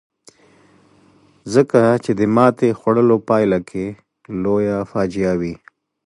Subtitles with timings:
[1.53, 3.85] ځکه چې د ماتې خوړلو پایله پکې
[4.43, 5.53] لویه فاجعه وي.